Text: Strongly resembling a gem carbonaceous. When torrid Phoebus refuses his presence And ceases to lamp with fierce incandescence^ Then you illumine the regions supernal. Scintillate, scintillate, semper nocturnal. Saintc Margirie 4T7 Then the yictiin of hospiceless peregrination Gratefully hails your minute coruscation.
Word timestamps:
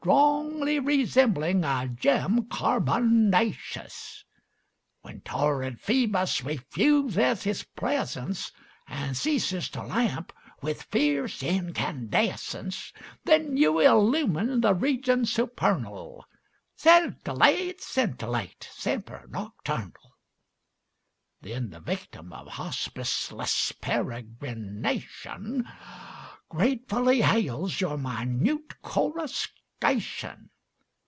Strongly 0.01 0.79
resembling 0.79 1.63
a 1.63 1.87
gem 1.87 2.45
carbonaceous. 2.47 4.25
When 5.01 5.21
torrid 5.21 5.79
Phoebus 5.79 6.43
refuses 6.43 7.43
his 7.43 7.61
presence 7.61 8.51
And 8.87 9.15
ceases 9.15 9.69
to 9.69 9.83
lamp 9.83 10.33
with 10.59 10.81
fierce 10.81 11.43
incandescence^ 11.43 12.91
Then 13.25 13.55
you 13.57 13.79
illumine 13.79 14.61
the 14.61 14.73
regions 14.73 15.31
supernal. 15.33 16.25
Scintillate, 16.75 17.79
scintillate, 17.83 18.69
semper 18.73 19.27
nocturnal. 19.29 20.17
Saintc 21.43 21.43
Margirie 21.43 21.43
4T7 21.43 21.43
Then 21.43 21.69
the 21.69 21.79
yictiin 21.81 22.31
of 22.33 22.47
hospiceless 22.47 23.71
peregrination 23.79 25.63
Gratefully 26.49 27.21
hails 27.21 27.79
your 27.79 27.99
minute 27.99 28.81
coruscation. 28.81 29.51